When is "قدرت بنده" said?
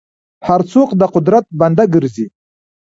1.15-1.83